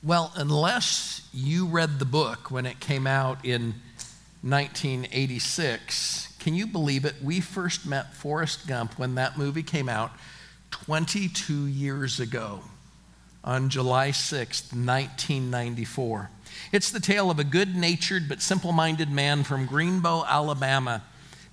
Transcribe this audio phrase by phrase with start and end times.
[0.00, 3.74] Well, unless you read the book when it came out in
[4.42, 7.16] 1986, can you believe it?
[7.20, 10.12] We first met Forrest Gump when that movie came out
[10.70, 12.60] 22 years ago
[13.42, 16.30] on July 6th, 1994.
[16.70, 21.02] It's the tale of a good natured but simple minded man from Greenbow, Alabama,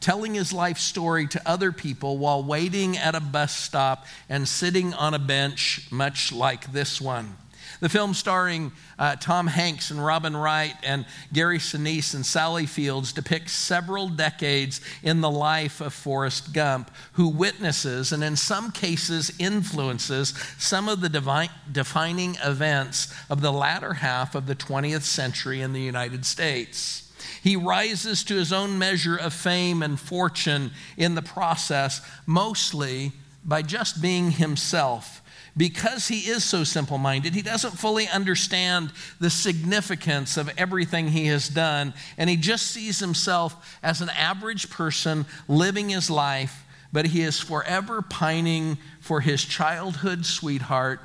[0.01, 4.93] telling his life story to other people while waiting at a bus stop and sitting
[4.93, 7.37] on a bench, much like this one.
[7.79, 13.11] The film starring uh, Tom Hanks and Robin Wright and Gary Sinise and Sally Fields
[13.11, 19.31] depicts several decades in the life of Forrest Gump, who witnesses and in some cases
[19.39, 25.61] influences some of the divine, defining events of the latter half of the 20th century
[25.61, 27.11] in the United States.
[27.41, 33.11] He rises to his own measure of fame and fortune in the process, mostly
[33.43, 35.21] by just being himself
[35.57, 41.27] because he is so simple minded, he doesn't fully understand the significance of everything he
[41.27, 47.07] has done, and he just sees himself as an average person living his life, but
[47.07, 50.99] he is forever pining for his childhood sweetheart,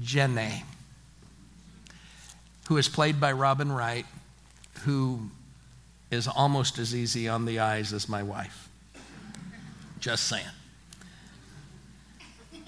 [0.00, 0.64] Jenny,
[2.68, 4.06] who is played by Robin Wright,
[4.84, 5.30] who
[6.10, 8.68] is almost as easy on the eyes as my wife.
[10.00, 10.44] Just saying.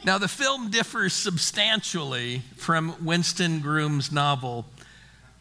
[0.05, 4.67] Now, the film differs substantially from Winston Groom's novel,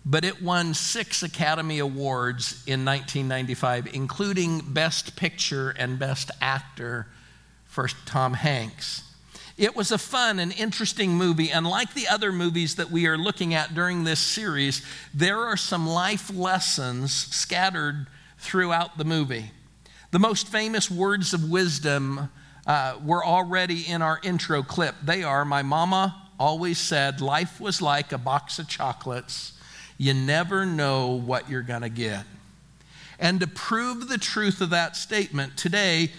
[0.05, 7.07] but it won six Academy Awards in 1995, including Best Picture and Best Actor
[7.65, 9.03] for Tom Hanks.
[9.57, 13.17] It was a fun and interesting movie, and like the other movies that we are
[13.17, 14.81] looking at during this series,
[15.13, 19.51] there are some life lessons scattered throughout the movie.
[20.11, 22.29] The most famous words of wisdom
[22.65, 24.95] uh, were already in our intro clip.
[25.03, 29.53] They are My mama always said life was like a box of chocolates.
[29.97, 32.25] You never know what you're going to get.
[33.19, 36.11] And to prove the truth of that statement, today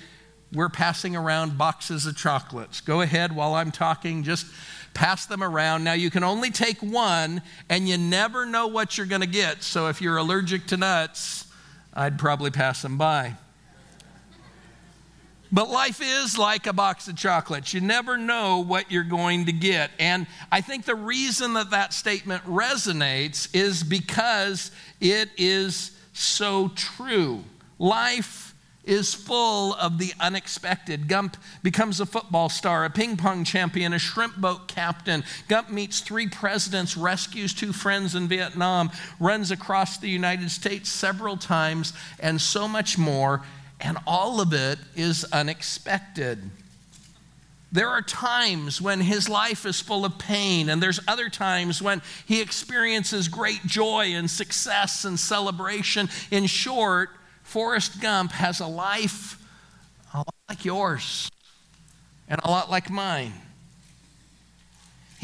[0.52, 2.80] we're passing around boxes of chocolates.
[2.80, 4.46] Go ahead while I'm talking, just
[4.94, 5.82] pass them around.
[5.84, 9.62] Now, you can only take one, and you never know what you're going to get.
[9.64, 11.46] So, if you're allergic to nuts,
[11.92, 13.34] I'd probably pass them by.
[15.54, 17.72] But life is like a box of chocolates.
[17.72, 19.92] You never know what you're going to get.
[20.00, 27.44] And I think the reason that that statement resonates is because it is so true.
[27.78, 31.06] Life is full of the unexpected.
[31.06, 35.22] Gump becomes a football star, a ping pong champion, a shrimp boat captain.
[35.46, 38.90] Gump meets three presidents, rescues two friends in Vietnam,
[39.20, 43.44] runs across the United States several times, and so much more
[43.80, 46.50] and all of it is unexpected.
[47.72, 52.02] There are times when his life is full of pain, and there's other times when
[52.24, 56.08] he experiences great joy and success and celebration.
[56.30, 57.10] In short,
[57.42, 59.40] Forrest Gump has a life
[60.14, 61.30] a lot like yours
[62.28, 63.32] and a lot like mine.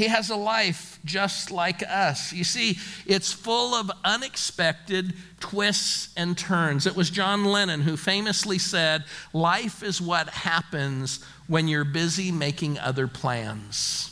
[0.01, 2.33] He has a life just like us.
[2.33, 6.87] You see, it's full of unexpected twists and turns.
[6.87, 12.79] It was John Lennon who famously said, Life is what happens when you're busy making
[12.79, 14.10] other plans.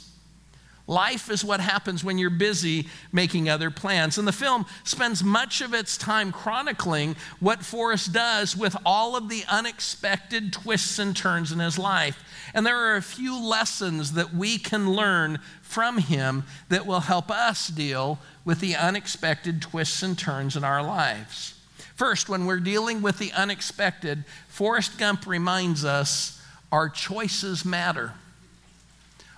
[0.89, 4.17] Life is what happens when you're busy making other plans.
[4.17, 9.29] And the film spends much of its time chronicling what Forrest does with all of
[9.29, 12.19] the unexpected twists and turns in his life.
[12.55, 17.31] And there are a few lessons that we can learn from him that will help
[17.31, 21.53] us deal with the unexpected twists and turns in our lives.
[21.97, 28.15] First, when we're dealing with the unexpected, Forrest Gump reminds us our choices matter.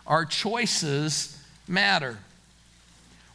[0.06, 1.38] Our choices
[1.70, 2.18] matter.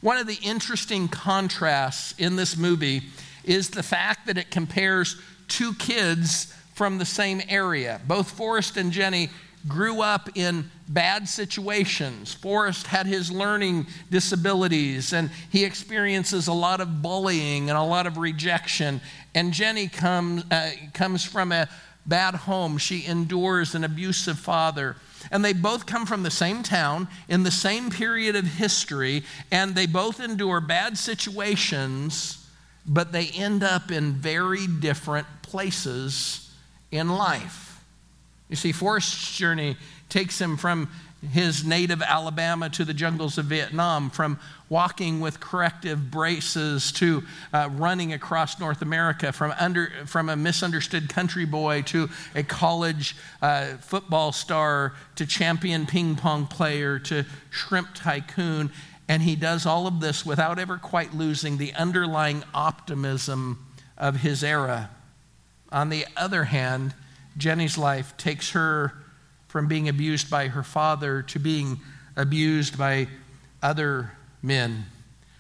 [0.02, 3.04] One of the interesting contrasts in this movie
[3.44, 8.02] is the fact that it compares two kids from the same area.
[8.08, 9.30] Both Forrest and Jenny
[9.68, 12.34] grew up in bad situations.
[12.34, 18.06] Forrest had his learning disabilities and he experiences a lot of bullying and a lot
[18.06, 19.02] of rejection.
[19.34, 21.68] And Jenny comes, uh, comes from a
[22.06, 22.78] bad home.
[22.78, 24.98] She endures an abusive father.
[25.32, 29.76] And they both come from the same town in the same period of history, and
[29.76, 32.48] they both endure bad situations,
[32.86, 36.52] but they end up in very different places
[36.92, 37.84] in life.
[38.50, 39.78] You see, Forrest's journey
[40.10, 40.90] takes him from
[41.28, 44.40] his native Alabama to the jungles of Vietnam, from
[44.70, 47.24] walking with corrective braces to
[47.54, 53.16] uh, running across North America, from, under, from a misunderstood country boy to a college
[53.42, 58.72] uh, football star to champion ping pong player to shrimp tycoon.
[59.08, 63.66] And he does all of this without ever quite losing the underlying optimism
[63.98, 64.90] of his era.
[65.72, 66.94] On the other hand,
[67.38, 68.94] Jenny's life takes her
[69.56, 71.80] from being abused by her father to being
[72.18, 73.08] abused by
[73.64, 74.12] other
[74.42, 74.86] men.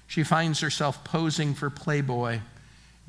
[0.07, 2.39] She finds herself posing for Playboy,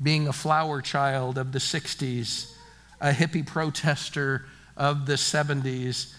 [0.03, 2.51] being a flower child of the 60s,
[2.99, 6.13] a hippie protester of the 70s,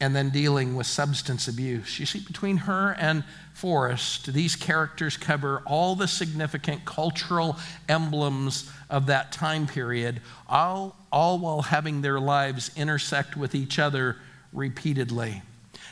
[0.00, 1.98] and then dealing with substance abuse.
[1.98, 7.56] You see, between her and Forrest, these characters cover all the significant cultural
[7.88, 14.16] emblems of that time period, all, all while having their lives intersect with each other
[14.52, 15.40] repeatedly.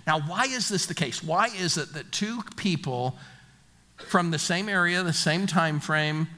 [0.06, 1.22] Now, why is this the case?
[1.22, 3.16] Why is it that two people
[3.96, 6.28] from the same area, the same time frame,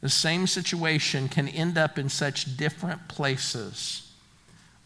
[0.00, 4.09] the same situation can end up in such different places?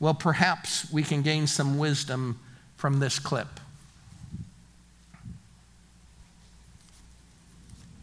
[0.00, 2.40] Well, perhaps we can gain some wisdom
[2.76, 3.48] from this clip.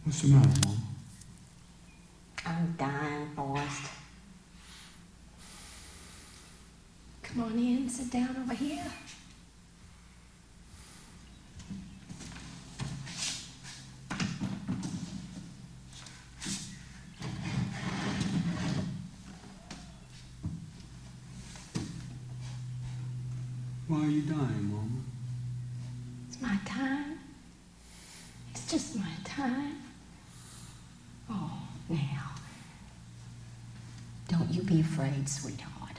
[0.03, 0.77] What's the matter, Mom?
[2.45, 3.91] I'm dying, Forrest.
[7.21, 8.83] Come on in, sit down over here.
[23.91, 25.01] Why are you dying, Mama?
[26.29, 27.19] It's my time.
[28.51, 29.81] It's just my time.
[31.29, 31.51] Oh,
[31.89, 32.31] now.
[34.29, 35.97] Don't you be afraid, sweetheart.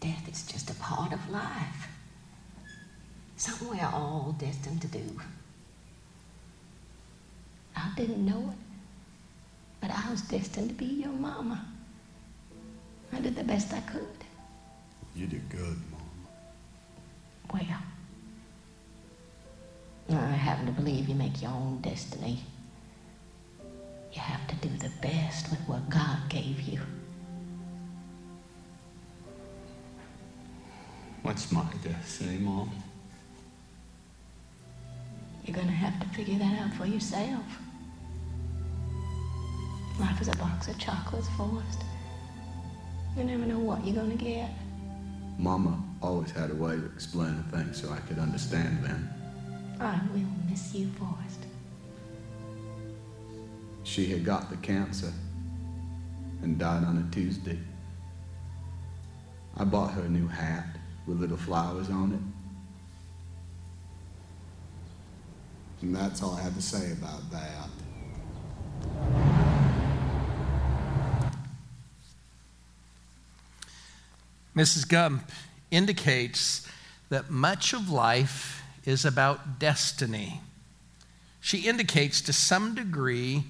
[0.00, 1.88] Death is just a part of life.
[3.38, 5.18] Something we're all destined to do.
[7.74, 8.58] I didn't know it,
[9.80, 11.64] but I was destined to be your mama.
[13.14, 14.04] I did the best I could.
[15.16, 15.87] You did good, Mama.
[17.52, 17.62] Well,
[20.10, 22.40] I happen to believe you make your own destiny.
[24.12, 26.80] You have to do the best with what God gave you.
[31.22, 32.70] What's my destiny, Mom?
[35.44, 37.44] You're gonna have to figure that out for yourself.
[40.00, 41.82] Life is a box of chocolates, Forrest.
[43.16, 44.50] You never know what you're gonna get.
[45.38, 49.08] Mama always had a way of explaining things so I could understand them.
[49.80, 51.46] I will miss you, Forrest.
[53.84, 55.12] She had got the cancer
[56.42, 57.58] and died on a Tuesday.
[59.56, 62.20] I bought her a new hat with little flowers on it.
[65.82, 67.70] And that's all I have to say about that.
[74.56, 74.88] Mrs.
[74.88, 75.22] Gump
[75.70, 76.66] indicates
[77.10, 80.40] that much of life is about destiny.
[81.40, 83.44] She indicates to some degree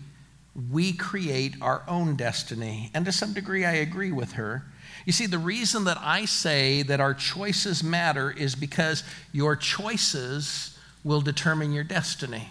[0.70, 2.90] we create our own destiny.
[2.92, 4.64] And to some degree, I agree with her.
[5.04, 10.76] You see, the reason that I say that our choices matter is because your choices
[11.04, 12.50] will determine your destiny.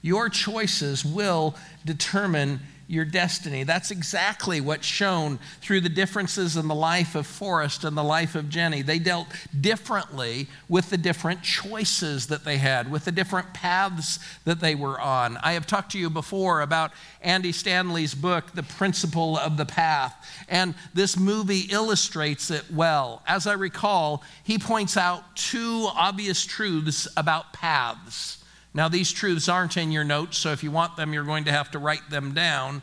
[0.00, 1.54] Your choices will
[1.84, 2.60] determine
[2.92, 3.64] your destiny.
[3.64, 8.34] That's exactly what's shown through the differences in the life of Forrest and the life
[8.34, 8.82] of Jenny.
[8.82, 9.28] They dealt
[9.58, 15.00] differently with the different choices that they had, with the different paths that they were
[15.00, 15.38] on.
[15.38, 20.14] I have talked to you before about Andy Stanley's book, The Principle of the Path,
[20.46, 23.22] and this movie illustrates it well.
[23.26, 28.44] As I recall, he points out two obvious truths about paths.
[28.74, 31.52] Now, these truths aren't in your notes, so if you want them, you're going to
[31.52, 32.80] have to write them down.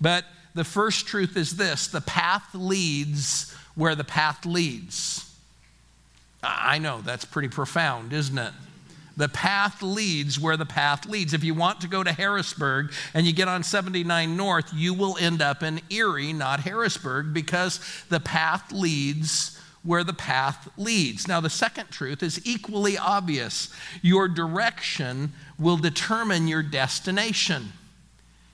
[0.00, 0.24] But
[0.54, 5.22] the first truth is this the path leads where the path leads.
[6.42, 8.52] I know that's pretty profound, isn't it?
[9.16, 11.32] The path leads where the path leads.
[11.32, 15.16] If you want to go to Harrisburg and you get on 79 North, you will
[15.18, 21.26] end up in Erie, not Harrisburg, because the path leads where the path leads.
[21.26, 23.70] Now, the second truth is equally obvious
[24.02, 27.72] your direction will determine your destination.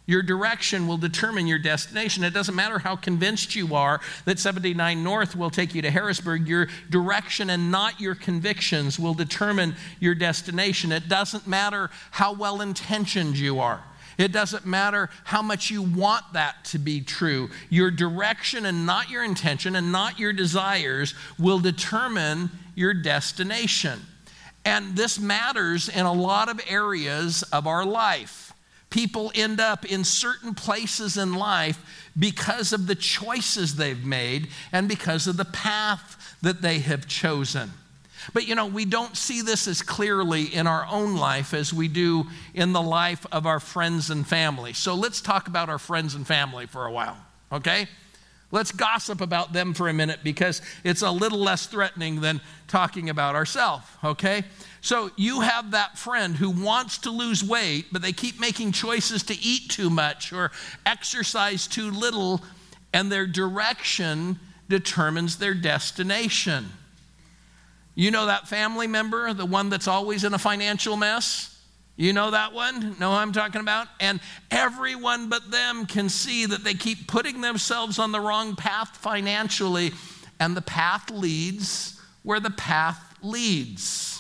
[0.07, 2.25] Your direction will determine your destination.
[2.25, 6.49] It doesn't matter how convinced you are that 79 North will take you to Harrisburg,
[6.49, 10.91] your direction and not your convictions will determine your destination.
[10.91, 13.85] It doesn't matter how well intentioned you are.
[14.19, 17.49] It doesn't matter how much you want that to be true.
[17.71, 24.01] Your direction and not your intention and not your desires will determine your destination.
[24.65, 28.52] And this matters in a lot of areas of our life.
[28.93, 34.87] People end up in certain places in life because of the choices they've made and
[34.87, 37.71] because of the path that they have chosen.
[38.35, 41.89] But you know, we don't see this as clearly in our own life as we
[41.89, 44.75] do in the life of our friends and family.
[44.75, 47.17] So let's talk about our friends and family for a while,
[47.51, 47.89] okay?
[48.53, 53.09] Let's gossip about them for a minute because it's a little less threatening than talking
[53.09, 54.45] about ourselves, okay?
[54.83, 59.23] So you have that friend who wants to lose weight, but they keep making choices
[59.25, 60.53] to eat too much or
[60.85, 62.43] exercise too little,
[62.93, 66.67] and their direction determines their destination.
[67.95, 71.52] You know that family member, the one that's always in a financial mess?
[71.97, 72.99] You know that one?
[72.99, 73.87] Know I'm talking about?
[74.01, 74.21] And
[74.51, 79.93] everyone but them can see that they keep putting themselves on the wrong path financially,
[80.41, 84.13] and the path leads where the path leads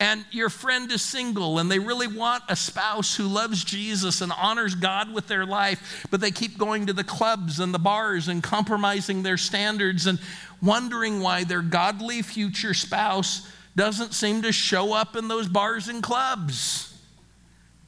[0.00, 4.32] and your friend is single and they really want a spouse who loves Jesus and
[4.32, 8.26] honors God with their life, but they keep going to the clubs and the bars
[8.26, 10.18] and compromising their standards and
[10.62, 13.46] wondering why their godly future spouse
[13.80, 16.94] doesn't seem to show up in those bars and clubs.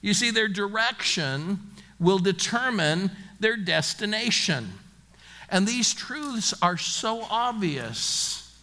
[0.01, 1.61] You see, their direction
[2.01, 4.73] will determine their destination.
[5.51, 8.59] And these truths are so obvious,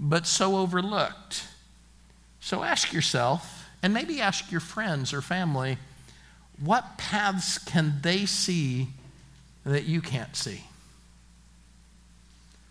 [0.00, 1.44] but so overlooked.
[2.40, 5.78] So ask yourself, and maybe ask your friends or family,
[6.58, 8.88] what paths can they see
[9.64, 10.64] that you can't see?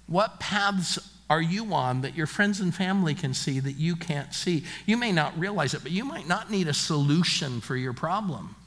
[0.07, 0.99] What paths
[1.31, 4.65] are you on that your friends and family can see that you can't see?
[4.85, 8.57] You may not realize it, but you might not need a solution for your problem.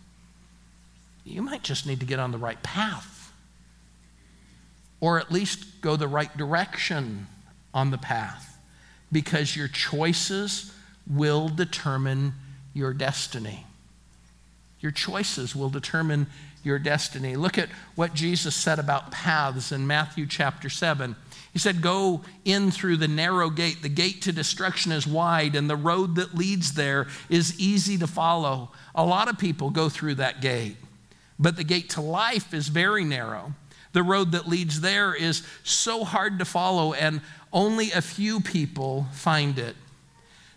[1.26, 3.30] You might just need to get on the right path,
[4.98, 7.26] or at least go the right direction
[7.74, 8.58] on the path,
[9.12, 10.72] because your choices
[11.06, 12.32] will determine
[12.72, 13.66] your destiny.
[14.80, 16.28] Your choices will determine
[16.62, 17.36] your destiny.
[17.36, 21.14] Look at what Jesus said about paths in Matthew chapter 7.
[21.54, 23.80] He said, Go in through the narrow gate.
[23.80, 28.08] The gate to destruction is wide, and the road that leads there is easy to
[28.08, 28.72] follow.
[28.94, 30.76] A lot of people go through that gate,
[31.38, 33.54] but the gate to life is very narrow.
[33.92, 37.20] The road that leads there is so hard to follow, and
[37.52, 39.76] only a few people find it.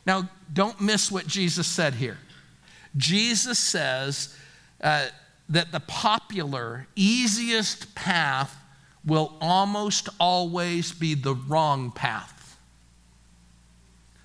[0.07, 2.17] Now, don't miss what Jesus said here.
[2.95, 4.35] Jesus says
[4.81, 5.09] uh,
[5.49, 8.55] that the popular, easiest path
[9.07, 12.57] will almost always be the wrong path.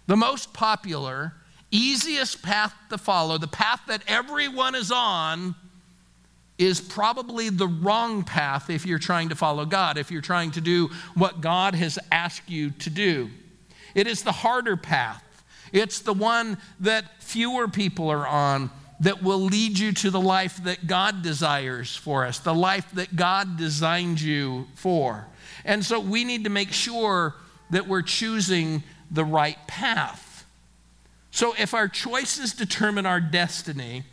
[0.08, 1.32] The most popular,
[1.70, 5.54] easiest path to follow, the path that everyone is on,
[6.58, 10.60] is probably the wrong path if you're trying to follow God, if you're trying to
[10.60, 13.30] do what God has asked you to do.
[13.94, 15.24] It is the harder path.
[15.72, 18.70] It's the one that fewer people are on
[19.02, 23.14] that will lead you to the life that God desires for us, the life that
[23.16, 25.26] God designed you for.
[25.64, 27.34] And so we need to make sure
[27.70, 30.46] that we're choosing the right path.
[31.32, 34.04] So if our choices determine our destiny,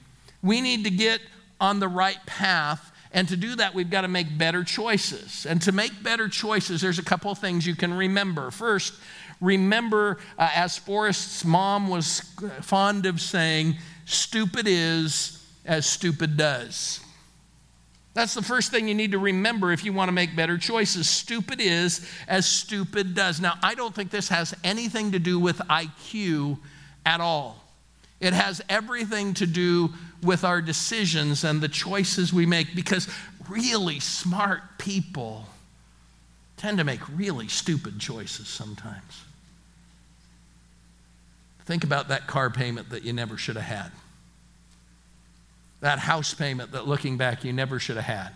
[0.42, 1.22] we need to get
[1.62, 2.92] on the right path.
[3.12, 5.46] And to do that, we've got to make better choices.
[5.46, 8.50] And to make better choices, there's a couple of things you can remember.
[8.50, 8.94] First,
[9.40, 12.22] remember, uh, as Forrest's mom was
[12.62, 13.78] fond of saying,
[14.10, 17.00] stupid is as stupid does.
[18.14, 21.08] That's the first thing you need to remember if you want to make better choices.
[21.08, 23.40] Stupid is as stupid does.
[23.40, 26.58] Now, I don't think this has anything to do with IQ
[27.06, 27.64] at all.
[28.20, 33.08] It has everything to do with our decisions and the choices we make because
[33.48, 35.46] really smart people
[36.58, 39.24] tend to make really stupid choices sometimes.
[41.70, 43.92] Think about that car payment that you never should have had.
[45.82, 48.30] That house payment that looking back you never should have had.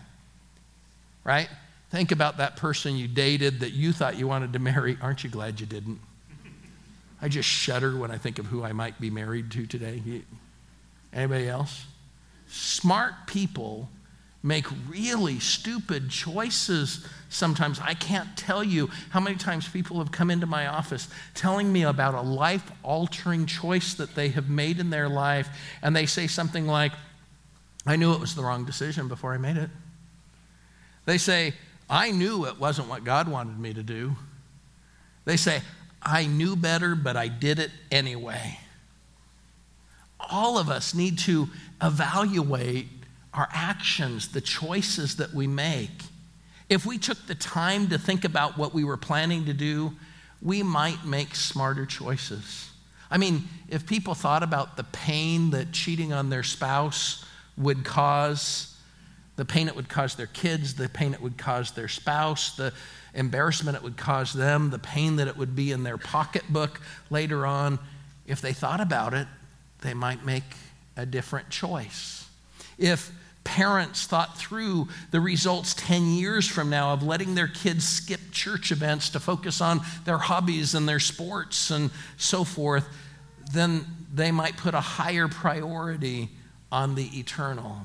[1.24, 1.48] Right?
[1.90, 4.96] Think about that person you dated that you thought you wanted to marry.
[5.02, 5.98] Aren't you glad you didn't?
[7.20, 10.00] I just shudder when I think of who I might be married to today.
[11.12, 11.86] Anybody else?
[12.46, 13.88] Smart people
[14.44, 17.80] make really stupid choices sometimes.
[17.80, 21.82] I can't tell you how many times people have come into my office telling me
[21.82, 25.48] about a life altering choice that they have made in their life,
[25.82, 26.92] and they say something like,
[27.86, 29.70] I knew it was the wrong decision before I made it.
[31.06, 31.54] They say,
[31.88, 34.14] I knew it wasn't what God wanted me to do.
[35.24, 35.62] They say,
[36.02, 38.58] I knew better, but I did it anyway.
[40.20, 41.48] All of us need to
[41.82, 42.88] evaluate
[43.34, 45.90] our actions, the choices that we make.
[46.68, 49.92] If we took the time to think about what we were planning to do,
[50.40, 52.70] we might make smarter choices.
[53.10, 57.24] I mean, if people thought about the pain that cheating on their spouse
[57.56, 58.74] would cause,
[59.36, 62.72] the pain it would cause their kids, the pain it would cause their spouse, the
[63.14, 67.46] embarrassment it would cause them, the pain that it would be in their pocketbook later
[67.46, 67.78] on.
[68.26, 69.28] If they thought about it,
[69.82, 70.44] they might make
[70.96, 72.26] a different choice.
[72.78, 73.12] If
[73.44, 78.72] parents thought through the results 10 years from now of letting their kids skip church
[78.72, 82.88] events to focus on their hobbies and their sports and so forth,
[83.52, 86.30] then they might put a higher priority
[86.72, 87.82] on the eternal.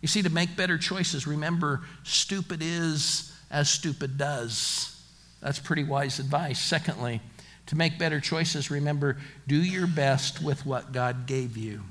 [0.00, 4.96] You see, to make better choices, remember, stupid is as stupid does.
[5.42, 6.58] That's pretty wise advice.
[6.58, 7.20] Secondly,
[7.66, 11.82] to make better choices, remember, do your best with what God gave you.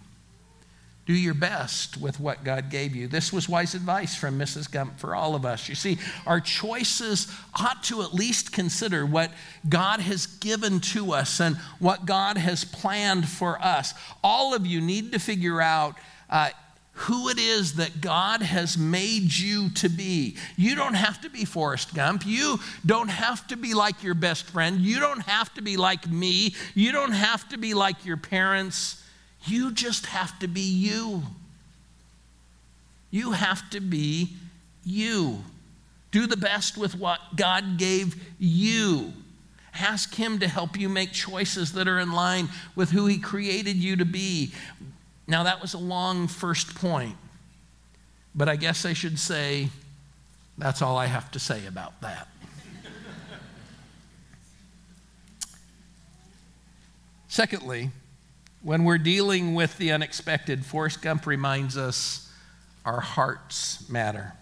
[1.10, 3.08] Do your best with what God gave you.
[3.08, 4.70] This was wise advice from Mrs.
[4.70, 5.68] Gump for all of us.
[5.68, 5.98] You see,
[6.28, 9.32] our choices ought to at least consider what
[9.68, 13.96] God has given to us and what God has planned for us.
[14.24, 15.96] All of you need to figure out.
[16.30, 16.51] Uh,
[16.92, 20.36] who it is that God has made you to be.
[20.58, 22.25] You don't have to be Forrest Gump.
[22.25, 24.82] You don't have to be like your best friend.
[24.82, 26.54] You don't have to be like me.
[26.75, 29.01] You don't have to be like your parents.
[29.46, 31.24] You just have to be you.
[33.12, 34.36] You have to be
[34.84, 35.43] you.
[36.12, 39.13] Do the best with what God gave you.
[39.74, 43.77] Ask Him to help you make choices that are in line with who He created
[43.77, 44.51] you to be.
[45.27, 47.15] Now, that was a long first point,
[48.34, 49.69] but I guess I should say
[50.58, 52.27] that's all I have to say about that.
[57.27, 57.91] Secondly,
[58.62, 62.32] when we're dealing with the unexpected, Forrest Gump reminds us
[62.86, 64.34] our hearts matter.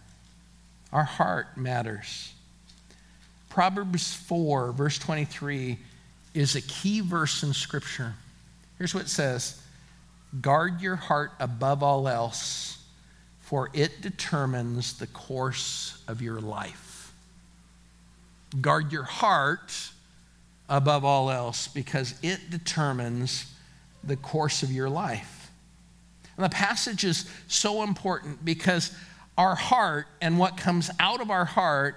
[0.91, 2.33] Our heart matters.
[3.49, 5.77] Proverbs 4, verse 23,
[6.33, 8.13] is a key verse in Scripture.
[8.77, 9.61] Here's what it says
[10.41, 12.83] Guard your heart above all else,
[13.39, 17.13] for it determines the course of your life.
[18.61, 19.91] Guard your heart
[20.69, 23.51] above all else because it determines
[24.07, 25.51] the course of your life.
[26.35, 28.91] And the passage is so important because
[29.37, 31.95] our heart and what comes out of our heart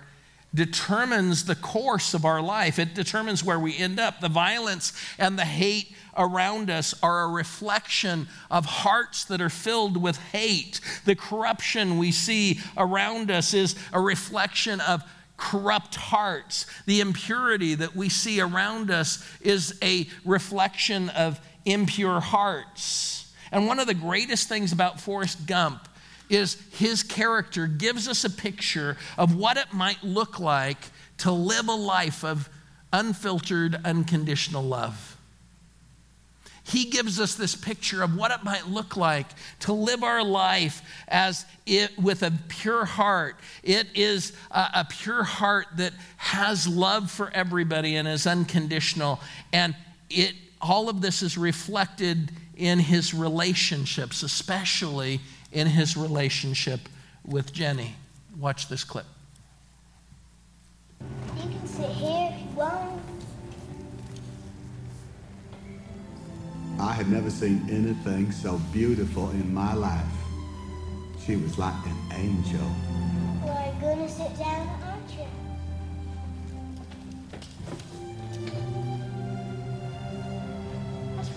[0.52, 2.78] determines the course of our life.
[2.78, 4.20] It determines where we end up.
[4.20, 9.96] The violence and the hate around us are a reflection of hearts that are filled
[9.96, 10.80] with hate.
[11.04, 15.02] The corruption we see around us is a reflection of
[15.36, 16.66] corrupt hearts.
[16.86, 23.32] The impurity that we see around us is a reflection of impure hearts.
[23.52, 25.88] And one of the greatest things about Forrest Gump
[26.28, 30.78] is his character gives us a picture of what it might look like
[31.18, 32.48] to live a life of
[32.92, 35.16] unfiltered, unconditional love.
[36.64, 39.26] He gives us this picture of what it might look like
[39.60, 43.36] to live our life as it with a pure heart.
[43.64, 49.20] It is a, a pure heart that has love for everybody and is unconditional.
[49.52, 49.74] And
[50.08, 55.20] it all of this is reflected in his relationships, especially
[55.52, 56.80] in his relationship
[57.24, 57.94] with Jenny.
[58.38, 59.06] Watch this clip.
[61.00, 63.00] You can sit here if you want.
[66.78, 70.04] I had never seen anything so beautiful in my life.
[71.26, 72.60] She was like an angel.
[73.42, 75.26] Well, are you gonna sit down, aren't you?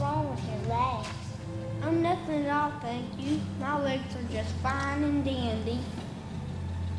[0.04, 1.08] Wrong with your legs?
[1.82, 3.39] I'm nothing at all, thank you.
[3.60, 5.80] My legs are just fine and dandy.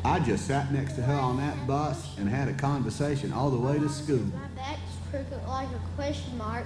[0.03, 3.57] I just sat next to her on that bus and had a conversation all the
[3.57, 4.19] way to school.
[4.19, 6.65] My back's crooked like a question mark.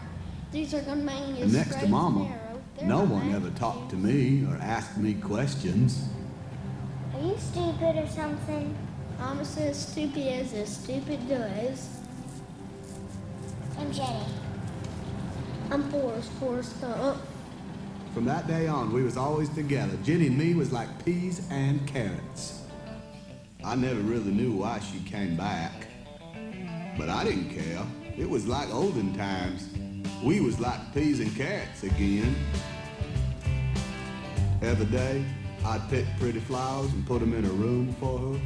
[0.51, 2.33] These are gonna make me And next to Mama.
[2.81, 6.09] No one ever talked to me or asked me questions.
[7.13, 8.75] Are you stupid or something?
[9.19, 11.89] Mama says stupid as a stupid does.
[13.77, 14.38] I'm Jenny.
[15.71, 17.21] I'm Forrest, Forrest Gump.
[18.15, 19.95] From that day on, we was always together.
[20.03, 22.63] Jenny and me was like peas and carrots.
[23.63, 25.71] I never really knew why she came back.
[26.97, 27.85] But I didn't care.
[28.17, 29.69] It was like olden times.
[30.23, 32.35] We was like peas and carrots again.
[34.63, 35.23] Every day,
[35.63, 38.41] I'd pick pretty flowers and put them in a room for her.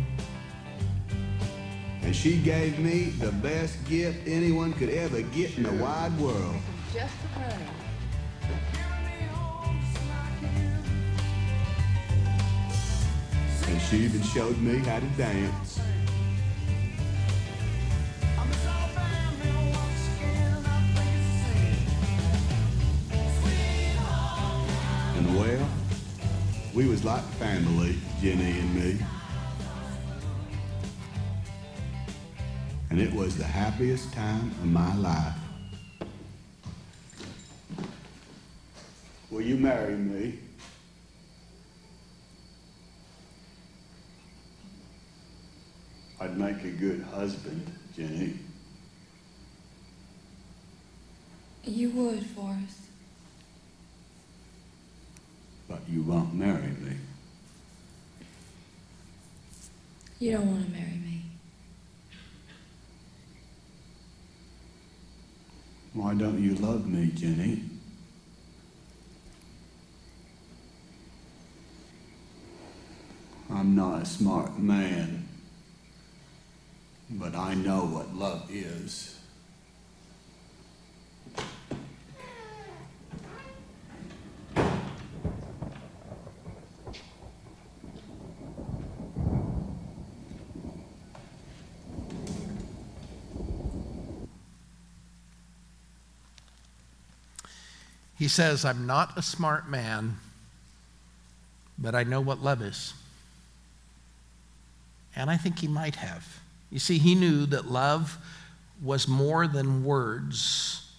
[2.01, 6.57] And she gave me the best gift anyone could ever get in the wide world.
[6.93, 7.65] Just a honey.
[13.67, 15.79] And she even showed me how to dance.
[25.17, 25.67] And well,
[26.75, 29.05] We was like family, Jenny and me.
[32.91, 35.42] And it was the happiest time of my life.
[39.33, 40.37] Will you marry me?
[46.21, 47.65] I'd make a good husband,
[47.97, 48.37] Jenny.
[51.63, 52.77] You would, Forrest.
[55.67, 56.95] But you won't marry me.
[60.19, 61.21] You don't want to marry me.
[65.93, 67.72] Why don't you love me, Jenny?
[73.55, 75.27] I'm not a smart man,
[77.09, 79.19] but I know what love is.
[98.17, 100.17] He says, I'm not a smart man,
[101.77, 102.93] but I know what love is.
[105.15, 106.41] And I think he might have.
[106.69, 108.17] You see, he knew that love
[108.81, 110.91] was more than words,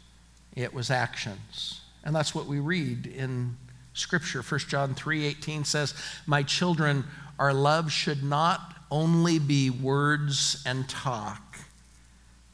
[0.54, 1.80] it was actions.
[2.04, 3.56] And that's what we read in
[3.92, 4.42] Scripture.
[4.42, 5.94] 1 John 3:18 says,
[6.26, 7.04] "My children,
[7.38, 11.58] our love should not only be words and talk.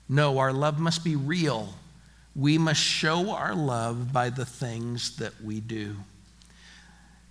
[0.08, 1.74] No, our love must be real
[2.34, 5.96] we must show our love by the things that we do.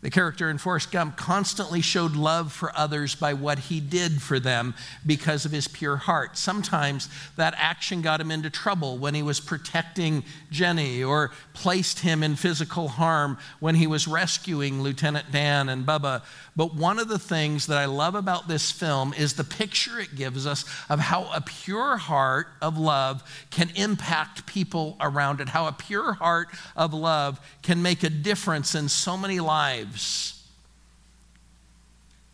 [0.02, 4.40] The character in Forrest Gump constantly showed love for others by what he did for
[4.40, 4.74] them
[5.06, 6.38] because of his pure heart.
[6.38, 12.24] Sometimes that action got him into trouble when he was protecting Jenny or placed him
[12.24, 16.24] in physical harm when he was rescuing Lieutenant Dan and Bubba.
[16.56, 20.16] But one of the things that I love about this film is the picture it
[20.16, 25.68] gives us of how a pure heart of love can impact people around it, how
[25.68, 29.89] a pure heart of love can make a difference in so many lives.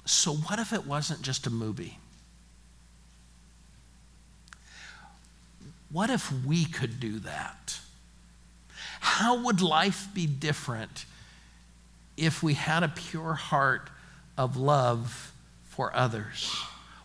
[0.06, 1.98] So, what if it wasn't just a movie?
[5.92, 7.80] What if we could do that?
[9.00, 11.06] How would life be different
[12.18, 13.90] if we had a pure heart
[14.38, 15.32] of love
[15.66, 16.54] for others?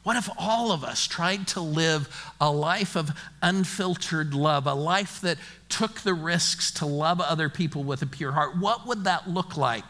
[0.03, 3.11] What if all of us tried to live a life of
[3.43, 8.33] unfiltered love, a life that took the risks to love other people with a pure
[8.33, 8.57] heart?
[8.57, 9.85] What would that look like?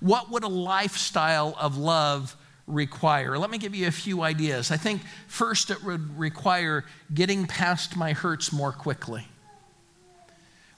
[0.00, 3.38] What would a lifestyle of love require?
[3.38, 4.70] Let me give you a few ideas.
[4.70, 9.26] I think first it would require getting past my hurts more quickly.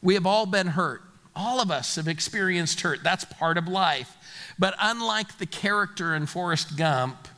[0.03, 1.03] We have all been hurt.
[1.37, 3.03] All of us have experienced hurt.
[3.05, 4.17] That's part of life.
[4.59, 7.29] But unlike the character in Forrest Gump,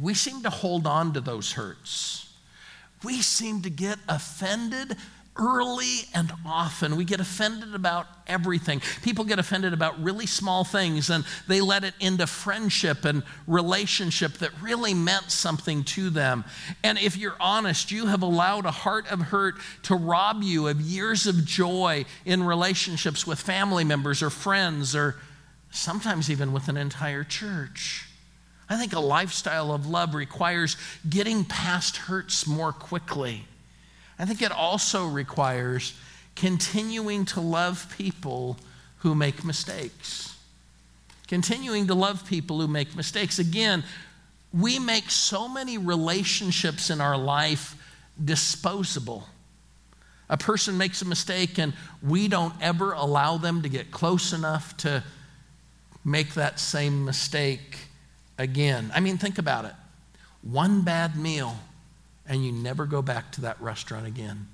[0.00, 2.32] we seem to hold on to those hurts.
[3.02, 4.96] We seem to get offended
[5.36, 6.96] early and often.
[6.96, 8.82] We get offended about everything.
[9.02, 14.34] People get offended about really small things and they let it into friendship and relationship
[14.34, 16.44] that really meant something to them.
[16.84, 20.80] And if you're honest, you have allowed a heart of hurt to rob you of
[20.80, 25.16] years of joy in relationships with family members or friends or
[25.70, 28.06] sometimes even with an entire church.
[28.68, 30.76] I think a lifestyle of love requires
[31.08, 33.46] getting past hurts more quickly.
[34.22, 35.94] I think it also requires
[36.36, 38.56] continuing to love people
[38.98, 40.36] who make mistakes.
[41.26, 43.40] Continuing to love people who make mistakes.
[43.40, 43.82] Again,
[44.52, 47.74] we make so many relationships in our life
[48.24, 49.26] disposable.
[50.28, 54.76] A person makes a mistake, and we don't ever allow them to get close enough
[54.78, 55.02] to
[56.04, 57.76] make that same mistake
[58.38, 58.92] again.
[58.94, 59.74] I mean, think about it.
[60.42, 61.56] One bad meal,
[62.26, 64.46] and you never go back to that restaurant again.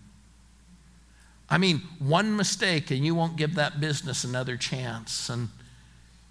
[1.50, 5.30] I mean, one mistake, and you won't give that business another chance.
[5.30, 5.48] And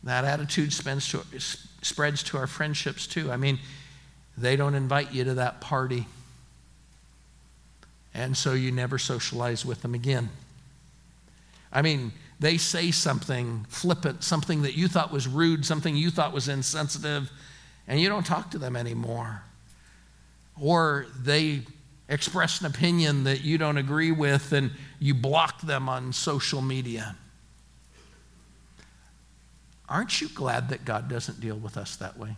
[0.03, 1.39] that attitude to,
[1.81, 3.31] spreads to our friendships too.
[3.31, 3.59] I mean,
[4.37, 6.05] they don't invite you to that party.
[8.13, 10.29] And so you never socialize with them again.
[11.71, 16.33] I mean, they say something flippant, something that you thought was rude, something you thought
[16.33, 17.31] was insensitive,
[17.87, 19.41] and you don't talk to them anymore.
[20.59, 21.61] Or they
[22.09, 27.15] express an opinion that you don't agree with and you block them on social media.
[29.89, 32.35] Aren't you glad that God doesn't deal with us that way?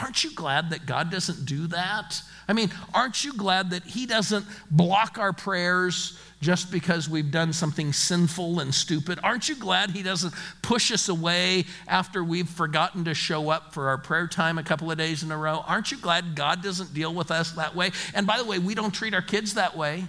[0.00, 2.20] Aren't you glad that God doesn't do that?
[2.48, 7.52] I mean, aren't you glad that He doesn't block our prayers just because we've done
[7.52, 9.18] something sinful and stupid?
[9.22, 13.88] Aren't you glad He doesn't push us away after we've forgotten to show up for
[13.88, 15.64] our prayer time a couple of days in a row?
[15.66, 17.90] Aren't you glad God doesn't deal with us that way?
[18.14, 20.04] And by the way, we don't treat our kids that way.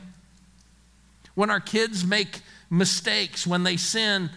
[1.34, 4.30] When our kids make mistakes, when they sin,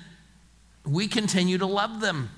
[0.86, 2.30] we continue to love them.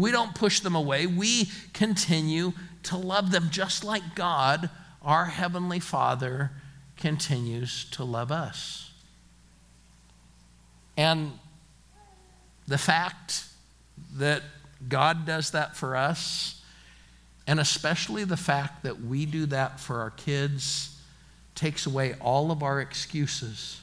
[0.00, 1.06] We don't push them away.
[1.06, 2.52] We continue
[2.84, 4.70] to love them just like God,
[5.02, 6.52] our Heavenly Father,
[6.96, 8.90] continues to love us.
[10.96, 11.32] And
[12.66, 13.44] the fact
[14.16, 14.42] that
[14.88, 16.62] God does that for us,
[17.46, 20.98] and especially the fact that we do that for our kids,
[21.54, 23.80] takes away all of our excuses.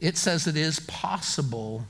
[0.00, 1.86] It says it is possible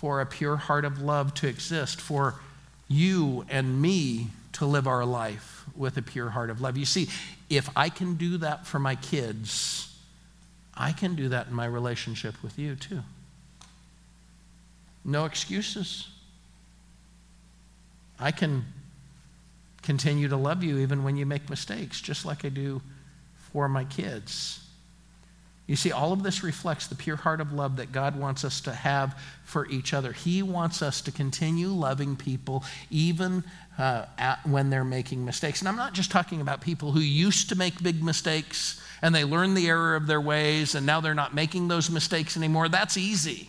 [0.00, 2.34] for a pure heart of love to exist, for
[2.88, 6.76] you and me to live our life with a pure heart of love.
[6.76, 7.08] You see,
[7.48, 9.96] if I can do that for my kids,
[10.74, 13.00] I can do that in my relationship with you too.
[15.04, 16.08] No excuses.
[18.18, 18.64] I can
[19.82, 22.80] continue to love you even when you make mistakes, just like I do
[23.52, 24.63] for my kids.
[25.66, 28.60] You see, all of this reflects the pure heart of love that God wants us
[28.62, 30.12] to have for each other.
[30.12, 33.44] He wants us to continue loving people even
[33.78, 35.60] uh, at, when they're making mistakes.
[35.60, 39.24] And I'm not just talking about people who used to make big mistakes and they
[39.24, 42.68] learned the error of their ways and now they're not making those mistakes anymore.
[42.68, 43.48] That's easy.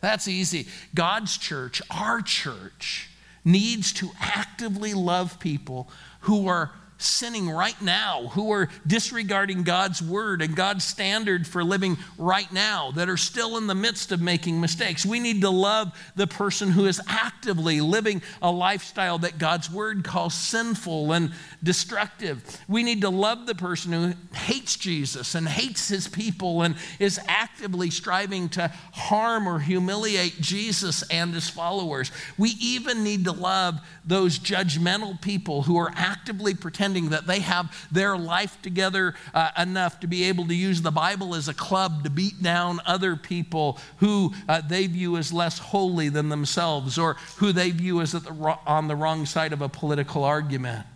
[0.00, 0.66] That's easy.
[0.94, 3.10] God's church, our church,
[3.44, 10.42] needs to actively love people who are sinning right now, who are disregarding God's word
[10.42, 14.60] and God's standard for living right now, that are still in the midst of making
[14.60, 15.06] mistakes.
[15.06, 20.02] We need to love the person who is actively living a lifestyle that God's word
[20.02, 21.32] calls sinful and
[21.62, 22.42] destructive.
[22.68, 27.20] We need to love the person who hates Jesus and hates his people and is
[27.28, 32.10] actively striving to harm or humiliate Jesus and his followers.
[32.36, 37.88] We even need to love those judgmental people who are actively pretending that they have
[37.90, 42.04] their life together uh, enough to be able to use the Bible as a club
[42.04, 47.14] to beat down other people who uh, they view as less holy than themselves or
[47.36, 50.86] who they view as the, on the wrong side of a political argument.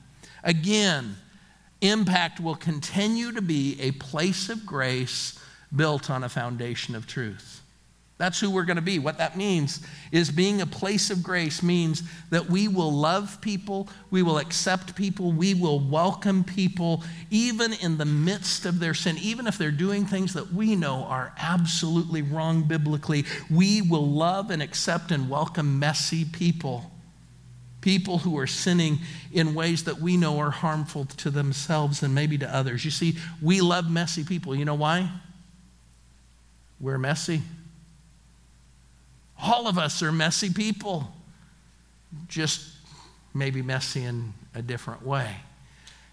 [0.42, 1.16] Again,
[1.82, 5.36] Impact will continue to be a place of grace
[5.74, 7.61] built on a foundation of truth.
[8.22, 9.00] That's who we're going to be.
[9.00, 9.80] What that means
[10.12, 14.94] is being a place of grace means that we will love people, we will accept
[14.94, 19.72] people, we will welcome people, even in the midst of their sin, even if they're
[19.72, 23.24] doing things that we know are absolutely wrong biblically.
[23.50, 26.92] We will love and accept and welcome messy people
[27.80, 29.00] people who are sinning
[29.32, 32.84] in ways that we know are harmful to themselves and maybe to others.
[32.84, 34.54] You see, we love messy people.
[34.54, 35.10] You know why?
[36.78, 37.42] We're messy.
[39.42, 41.12] All of us are messy people,
[42.28, 42.68] just
[43.34, 45.34] maybe messy in a different way.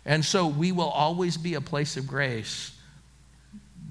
[0.05, 2.71] And so we will always be a place of grace,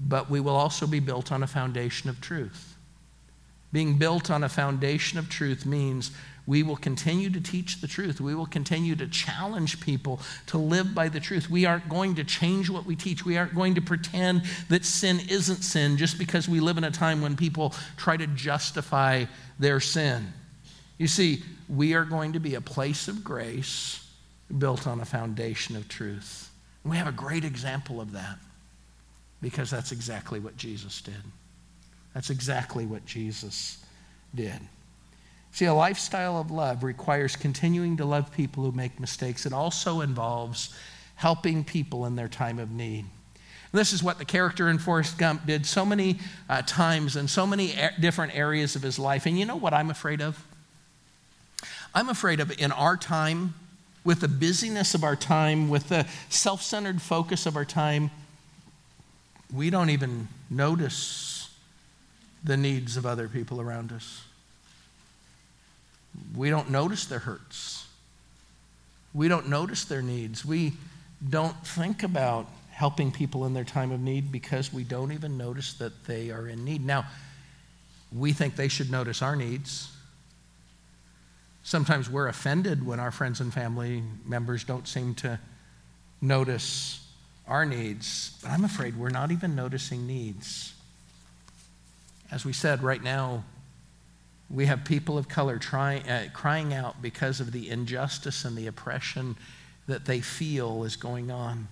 [0.01, 2.75] but we will also be built on a foundation of truth.
[3.71, 6.11] Being built on a foundation of truth means
[6.49, 8.19] we will continue to teach the truth.
[8.19, 11.47] We will continue to challenge people to live by the truth.
[11.47, 13.23] We aren't going to change what we teach.
[13.23, 16.89] We aren't going to pretend that sin isn't sin just because we live in a
[16.89, 19.25] time when people try to justify
[19.59, 20.33] their sin.
[20.97, 24.03] You see, we are going to be a place of grace
[24.57, 26.49] built on a foundation of truth.
[26.83, 28.39] we have a great example of that
[29.39, 31.21] because that's exactly what Jesus did.
[32.15, 33.85] That's exactly what Jesus
[34.33, 34.59] did.
[35.51, 39.45] See, a lifestyle of love requires continuing to love people who make mistakes.
[39.45, 40.73] It also involves
[41.15, 43.05] helping people in their time of need.
[43.71, 47.45] This is what the character in Forrest Gump did so many uh, times in so
[47.45, 49.25] many a- different areas of his life.
[49.25, 50.43] And you know what I'm afraid of?
[51.93, 53.53] I'm afraid of in our time,
[54.03, 58.11] with the busyness of our time, with the self centered focus of our time,
[59.53, 61.49] we don't even notice
[62.43, 64.23] the needs of other people around us.
[66.35, 67.87] We don't notice their hurts.
[69.13, 70.45] We don't notice their needs.
[70.45, 70.73] We
[71.27, 75.73] don't think about helping people in their time of need because we don't even notice
[75.73, 76.85] that they are in need.
[76.85, 77.05] Now,
[78.15, 79.91] we think they should notice our needs.
[81.63, 85.39] Sometimes we're offended when our friends and family members don't seem to
[86.21, 87.05] notice
[87.47, 90.73] our needs, but I'm afraid we're not even noticing needs.
[92.31, 93.43] As we said, right now,
[94.49, 98.67] We have people of color try, uh, crying out because of the injustice and the
[98.67, 99.35] oppression
[99.87, 101.67] that they feel is going on.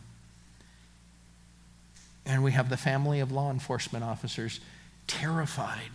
[2.26, 4.60] And we have the family of law enforcement officers
[5.08, 5.92] terrified.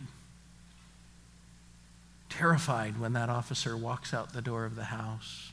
[2.28, 5.52] Terrified when that officer walks out the door of the house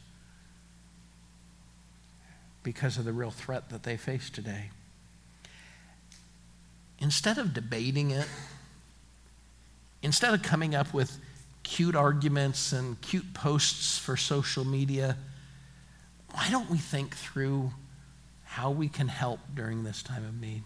[2.63, 4.70] because of the real threat that they face today.
[7.00, 8.28] Instead of debating it,
[10.01, 11.17] instead of coming up with
[11.63, 15.17] cute arguments and cute posts for social media,
[16.31, 17.71] why don't we think through
[18.43, 20.63] how we can help during this time of need?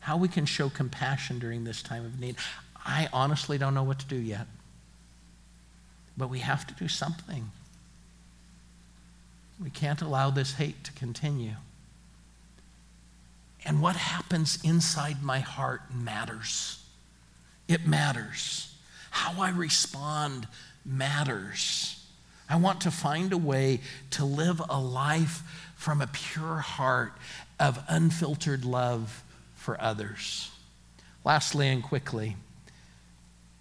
[0.00, 2.36] How we can show compassion during this time of need?
[2.84, 4.46] I honestly don't know what to do yet.
[6.16, 7.50] But we have to do something.
[9.62, 11.56] We can't allow this hate to continue.
[13.64, 16.82] And what happens inside my heart matters.
[17.68, 18.74] It matters.
[19.10, 20.46] How I respond
[20.84, 22.04] matters.
[22.48, 25.42] I want to find a way to live a life
[25.76, 27.12] from a pure heart
[27.58, 29.22] of unfiltered love
[29.56, 30.50] for others.
[31.24, 32.36] Lastly and quickly,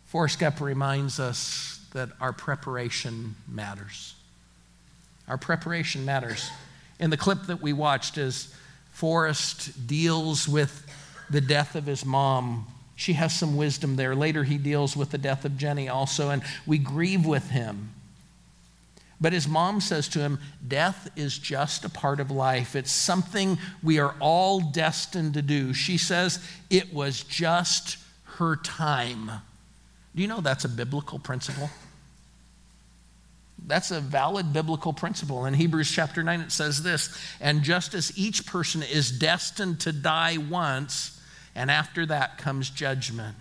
[0.06, 4.14] Forrest Gump reminds us that our preparation matters.
[5.28, 6.52] Our preparation matters.
[7.00, 8.54] In the clip that we watched, as
[8.92, 10.86] Forrest deals with
[11.30, 14.16] the death of his mom, she has some wisdom there.
[14.16, 17.92] Later, he deals with the death of Jenny also, and we grieve with him.
[19.20, 22.76] But his mom says to him, Death is just a part of life.
[22.76, 25.74] It's something we are all destined to do.
[25.74, 27.98] She says, It was just
[28.38, 29.32] her time.
[30.16, 31.70] Do you know that's a biblical principle?
[33.68, 35.46] That's a valid biblical principle.
[35.46, 39.92] In Hebrews chapter 9, it says this And just as each person is destined to
[39.92, 41.20] die once,
[41.56, 43.36] and after that comes judgment.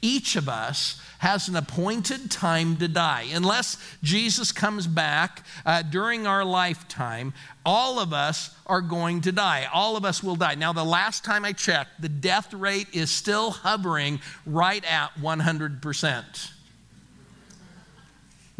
[0.00, 3.26] Each of us has an appointed time to die.
[3.32, 7.32] Unless Jesus comes back uh, during our lifetime,
[7.64, 9.68] all of us are going to die.
[9.72, 10.54] All of us will die.
[10.54, 16.50] Now, the last time I checked, the death rate is still hovering right at 100%.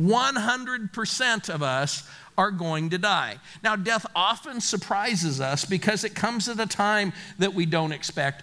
[0.00, 3.36] 100% of us are going to die.
[3.62, 8.42] Now, death often surprises us because it comes at a time that we don't expect.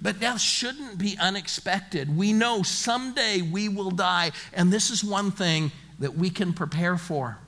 [0.00, 2.16] But death shouldn't be unexpected.
[2.16, 6.96] We know someday we will die, and this is one thing that we can prepare
[6.96, 7.38] for.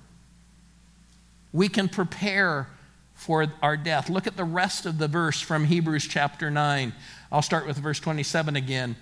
[1.53, 2.69] We can prepare
[3.15, 4.09] for our death.
[4.09, 6.93] Look at the rest of the verse from Hebrews chapter 9.
[7.31, 8.97] I'll start with verse 27 again.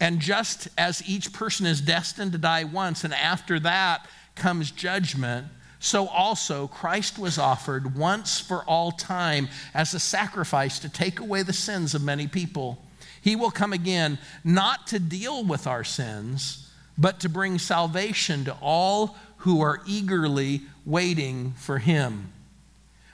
[0.00, 5.46] And just as each person is destined to die once, and after that comes judgment,
[5.78, 11.42] so also Christ was offered once for all time as a sacrifice to take away
[11.42, 12.82] the sins of many people.
[13.22, 18.56] He will come again not to deal with our sins, but to bring salvation to
[18.60, 22.32] all who are eagerly waiting for Him.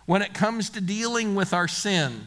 [0.07, 2.27] When it comes to dealing with our sin,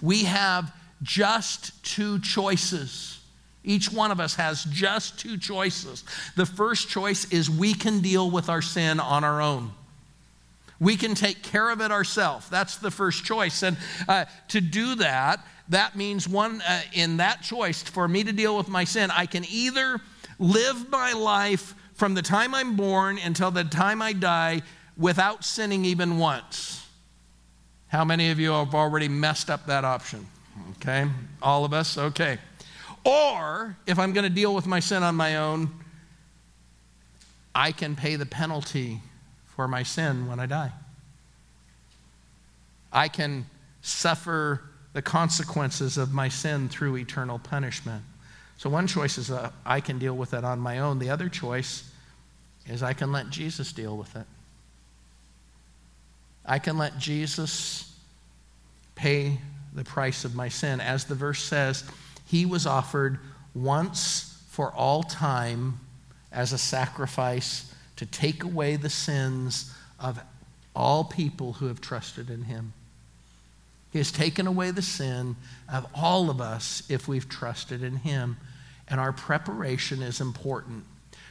[0.00, 3.20] we have just two choices.
[3.64, 6.04] Each one of us has just two choices.
[6.36, 9.72] The first choice is we can deal with our sin on our own.
[10.80, 12.48] We can take care of it ourselves.
[12.48, 13.62] That's the first choice.
[13.62, 13.76] And
[14.08, 18.56] uh, to do that, that means one, uh, in that choice, for me to deal
[18.56, 20.00] with my sin, I can either
[20.38, 24.62] live my life from the time I'm born until the time I die
[24.96, 26.86] without sinning even once.
[27.88, 30.26] How many of you have already messed up that option?
[30.76, 31.06] Okay,
[31.40, 31.96] all of us?
[31.96, 32.38] Okay.
[33.04, 35.70] Or if I'm going to deal with my sin on my own,
[37.54, 39.00] I can pay the penalty
[39.46, 40.72] for my sin when I die.
[42.92, 43.46] I can
[43.82, 48.02] suffer the consequences of my sin through eternal punishment.
[48.58, 50.98] So, one choice is uh, I can deal with it on my own.
[50.98, 51.90] The other choice
[52.66, 54.26] is I can let Jesus deal with it.
[56.44, 57.96] I can let Jesus
[58.94, 59.38] pay
[59.72, 60.80] the price of my sin.
[60.80, 61.84] As the verse says,
[62.26, 63.18] he was offered
[63.54, 65.80] once for all time
[66.30, 70.20] as a sacrifice to take away the sins of
[70.74, 72.72] all people who have trusted in him.
[73.92, 75.36] He has taken away the sin
[75.70, 78.38] of all of us if we've trusted in him.
[78.88, 80.84] And our preparation is important.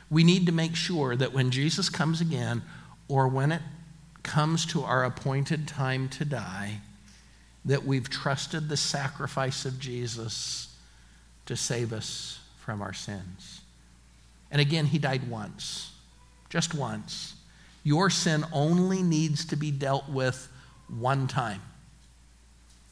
[0.09, 2.61] We need to make sure that when Jesus comes again,
[3.07, 3.61] or when it
[4.23, 6.77] comes to our appointed time to die,
[7.65, 10.75] that we've trusted the sacrifice of Jesus
[11.47, 13.61] to save us from our sins.
[14.51, 15.91] And again, he died once,
[16.49, 17.35] just once.
[17.83, 20.47] Your sin only needs to be dealt with
[20.87, 21.61] one time.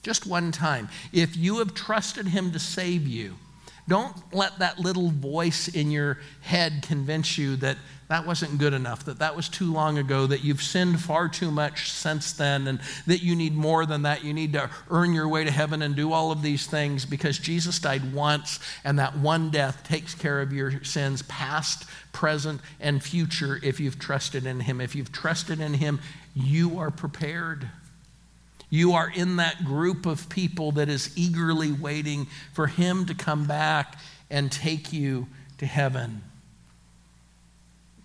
[0.09, 0.89] Just one time.
[1.13, 3.35] If you have trusted him to save you,
[3.89, 7.75] Don't let that little voice in your head convince you that
[8.07, 11.49] that wasn't good enough, that that was too long ago, that you've sinned far too
[11.49, 14.23] much since then, and that you need more than that.
[14.23, 17.39] You need to earn your way to heaven and do all of these things because
[17.39, 23.01] Jesus died once, and that one death takes care of your sins, past, present, and
[23.01, 24.81] future, if you've trusted in Him.
[24.81, 25.99] If you've trusted in Him,
[26.35, 27.67] you are prepared.
[28.69, 33.45] You are in that group of people that is eagerly waiting for Him to come
[33.45, 33.97] back
[34.29, 36.21] and take you to heaven.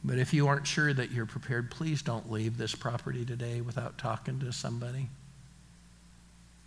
[0.02, 3.96] But if you aren't sure that you're prepared, please don't leave this property today without
[3.96, 5.08] talking to somebody.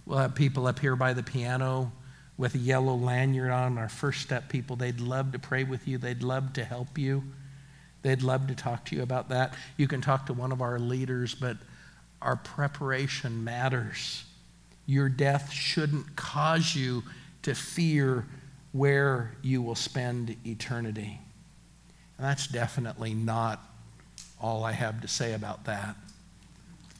[0.05, 1.91] We'll have people up here by the piano
[2.37, 4.75] with a yellow lanyard on, our first step people.
[4.75, 7.23] They'd love to pray with you, they'd love to help you,
[8.03, 9.53] they'd love to talk to you about that.
[9.75, 11.57] You can talk to one of our leaders, but
[12.21, 14.23] our preparation matters.
[14.85, 17.03] Your death shouldn't cause you
[17.43, 18.25] to fear
[18.71, 21.19] where you will spend eternity.
[22.17, 23.61] And that's definitely not
[24.41, 25.95] all I have to say about that.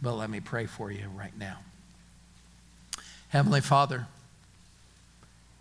[0.01, 1.57] But let me pray for you right now.
[3.29, 4.07] Heavenly Father,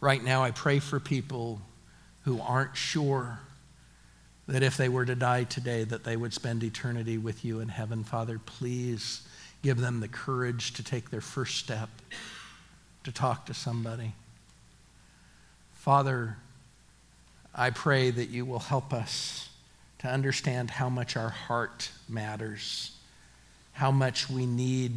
[0.01, 1.61] right now I pray for people
[2.25, 3.41] who aren't sure
[4.47, 7.69] that if they were to die today that they would spend eternity with you in
[7.69, 8.05] heaven.
[8.05, 9.26] Father, please
[9.67, 11.89] give them the courage to take their first step,
[13.03, 14.13] to talk to somebody.
[15.73, 16.37] Father,
[17.53, 19.49] I pray that you will help us
[19.99, 22.93] to understand how much our heart matters,
[23.73, 24.93] how much we need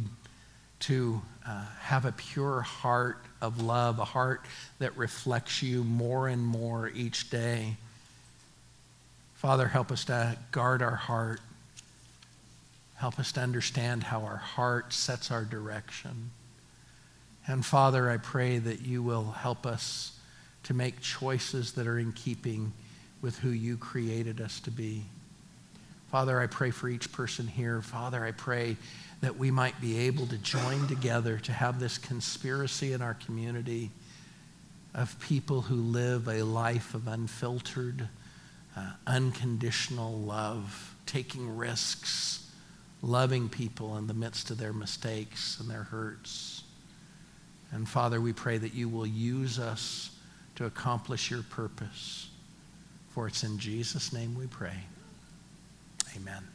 [0.80, 4.44] to uh, have a pure heart of love, a heart
[4.78, 7.76] that reflects you more and more each day.
[9.34, 11.40] Father, help us to guard our heart
[13.00, 16.32] Help us to understand how our heart sets our direction.
[17.46, 20.18] And Father, I pray that you will help us
[20.64, 22.74] to make choices that are in keeping
[23.22, 25.04] with who you created us to be.
[26.10, 27.80] Father, I pray for each person here.
[27.80, 28.76] Father, I pray
[29.22, 33.90] that we might be able to join together to have this conspiracy in our community
[34.92, 38.08] of people who live a life of unfiltered,
[38.76, 42.48] uh, unconditional love, taking risks
[43.02, 46.64] loving people in the midst of their mistakes and their hurts.
[47.72, 50.10] And Father, we pray that you will use us
[50.56, 52.28] to accomplish your purpose.
[53.10, 54.76] For it's in Jesus' name we pray.
[56.16, 56.49] Amen.